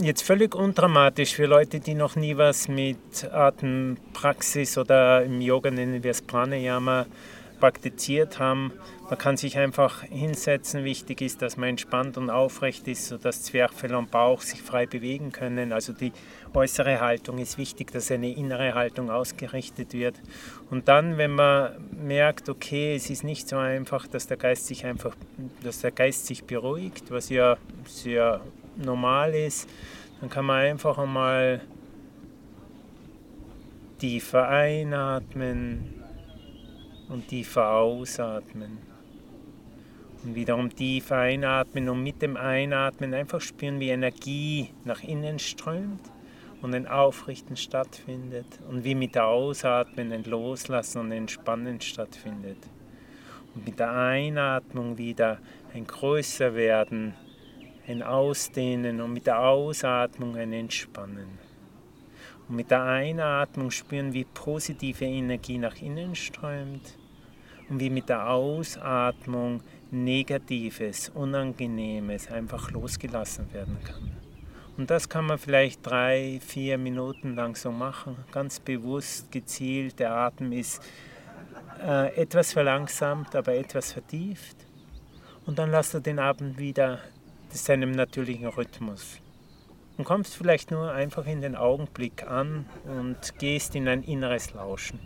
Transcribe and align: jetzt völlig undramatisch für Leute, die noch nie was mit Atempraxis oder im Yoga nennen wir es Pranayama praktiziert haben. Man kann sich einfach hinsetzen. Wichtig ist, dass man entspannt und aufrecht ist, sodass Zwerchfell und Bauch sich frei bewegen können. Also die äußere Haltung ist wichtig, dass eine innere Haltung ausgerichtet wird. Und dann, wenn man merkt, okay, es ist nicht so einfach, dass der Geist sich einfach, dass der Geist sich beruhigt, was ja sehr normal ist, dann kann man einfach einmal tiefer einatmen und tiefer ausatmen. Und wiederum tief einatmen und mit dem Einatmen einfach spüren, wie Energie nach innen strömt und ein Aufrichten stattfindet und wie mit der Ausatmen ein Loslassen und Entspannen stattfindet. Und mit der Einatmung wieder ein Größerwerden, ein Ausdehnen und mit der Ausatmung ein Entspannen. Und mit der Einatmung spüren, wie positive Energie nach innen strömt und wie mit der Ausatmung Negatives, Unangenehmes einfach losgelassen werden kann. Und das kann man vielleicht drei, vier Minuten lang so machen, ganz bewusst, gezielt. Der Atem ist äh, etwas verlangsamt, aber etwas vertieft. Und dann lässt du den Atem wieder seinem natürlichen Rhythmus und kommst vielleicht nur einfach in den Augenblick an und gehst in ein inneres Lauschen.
jetzt 0.00 0.22
völlig 0.22 0.54
undramatisch 0.54 1.34
für 1.34 1.46
Leute, 1.46 1.80
die 1.80 1.94
noch 1.94 2.16
nie 2.16 2.36
was 2.36 2.68
mit 2.68 3.24
Atempraxis 3.32 4.78
oder 4.78 5.24
im 5.24 5.40
Yoga 5.40 5.70
nennen 5.70 6.02
wir 6.02 6.10
es 6.10 6.22
Pranayama 6.22 7.06
praktiziert 7.60 8.38
haben. 8.38 8.72
Man 9.08 9.18
kann 9.18 9.36
sich 9.36 9.56
einfach 9.56 10.02
hinsetzen. 10.02 10.84
Wichtig 10.84 11.22
ist, 11.22 11.40
dass 11.42 11.56
man 11.56 11.70
entspannt 11.70 12.18
und 12.18 12.28
aufrecht 12.28 12.86
ist, 12.88 13.06
sodass 13.06 13.44
Zwerchfell 13.44 13.94
und 13.94 14.10
Bauch 14.10 14.42
sich 14.42 14.60
frei 14.60 14.86
bewegen 14.86 15.32
können. 15.32 15.72
Also 15.72 15.92
die 15.92 16.12
äußere 16.52 17.00
Haltung 17.00 17.38
ist 17.38 17.56
wichtig, 17.56 17.92
dass 17.92 18.10
eine 18.10 18.32
innere 18.34 18.74
Haltung 18.74 19.10
ausgerichtet 19.10 19.94
wird. 19.94 20.16
Und 20.70 20.88
dann, 20.88 21.18
wenn 21.18 21.32
man 21.32 21.72
merkt, 21.92 22.48
okay, 22.48 22.96
es 22.96 23.10
ist 23.10 23.24
nicht 23.24 23.48
so 23.48 23.56
einfach, 23.56 24.06
dass 24.06 24.26
der 24.26 24.36
Geist 24.36 24.66
sich 24.66 24.84
einfach, 24.84 25.14
dass 25.62 25.80
der 25.80 25.92
Geist 25.92 26.26
sich 26.26 26.44
beruhigt, 26.44 27.10
was 27.10 27.30
ja 27.30 27.56
sehr 27.86 28.40
normal 28.76 29.34
ist, 29.34 29.68
dann 30.20 30.30
kann 30.30 30.46
man 30.46 30.60
einfach 30.60 30.98
einmal 30.98 31.60
tiefer 33.98 34.48
einatmen 34.48 35.94
und 37.08 37.28
tiefer 37.28 37.70
ausatmen. 37.70 38.78
Und 40.24 40.34
wiederum 40.34 40.74
tief 40.74 41.12
einatmen 41.12 41.88
und 41.88 42.02
mit 42.02 42.20
dem 42.20 42.36
Einatmen 42.36 43.14
einfach 43.14 43.40
spüren, 43.40 43.78
wie 43.78 43.90
Energie 43.90 44.70
nach 44.84 45.02
innen 45.02 45.38
strömt 45.38 46.00
und 46.62 46.74
ein 46.74 46.88
Aufrichten 46.88 47.56
stattfindet 47.56 48.58
und 48.68 48.82
wie 48.84 48.94
mit 48.94 49.14
der 49.14 49.26
Ausatmen 49.26 50.12
ein 50.12 50.24
Loslassen 50.24 50.98
und 50.98 51.12
Entspannen 51.12 51.80
stattfindet. 51.80 52.58
Und 53.54 53.66
mit 53.66 53.78
der 53.78 53.92
Einatmung 53.92 54.98
wieder 54.98 55.38
ein 55.74 55.86
Größerwerden, 55.86 57.14
ein 57.86 58.02
Ausdehnen 58.02 59.00
und 59.00 59.12
mit 59.12 59.26
der 59.26 59.40
Ausatmung 59.40 60.36
ein 60.36 60.52
Entspannen. 60.52 61.38
Und 62.48 62.56
mit 62.56 62.70
der 62.70 62.82
Einatmung 62.82 63.70
spüren, 63.70 64.12
wie 64.12 64.24
positive 64.24 65.04
Energie 65.04 65.58
nach 65.58 65.80
innen 65.80 66.14
strömt 66.14 66.96
und 67.68 67.80
wie 67.80 67.90
mit 67.90 68.08
der 68.08 68.28
Ausatmung 68.30 69.62
Negatives, 69.90 71.10
Unangenehmes 71.10 72.30
einfach 72.30 72.70
losgelassen 72.70 73.52
werden 73.52 73.78
kann. 73.84 74.10
Und 74.76 74.90
das 74.90 75.08
kann 75.08 75.26
man 75.26 75.38
vielleicht 75.38 75.86
drei, 75.86 76.38
vier 76.44 76.76
Minuten 76.76 77.34
lang 77.34 77.56
so 77.56 77.72
machen, 77.72 78.16
ganz 78.30 78.60
bewusst, 78.60 79.32
gezielt. 79.32 79.98
Der 79.98 80.12
Atem 80.12 80.52
ist 80.52 80.82
äh, 81.82 82.14
etwas 82.16 82.52
verlangsamt, 82.52 83.34
aber 83.34 83.54
etwas 83.54 83.92
vertieft. 83.92 84.56
Und 85.46 85.58
dann 85.58 85.70
lässt 85.70 85.94
du 85.94 86.00
den 86.00 86.18
Atem 86.18 86.58
wieder 86.58 86.98
seinem 87.56 87.92
natürlichen 87.92 88.46
Rhythmus 88.46 89.20
und 89.96 90.04
kommst 90.04 90.36
vielleicht 90.36 90.70
nur 90.70 90.92
einfach 90.92 91.26
in 91.26 91.40
den 91.40 91.56
Augenblick 91.56 92.24
an 92.24 92.66
und 92.84 93.38
gehst 93.38 93.74
in 93.74 93.88
ein 93.88 94.02
inneres 94.02 94.52
Lauschen. 94.54 95.00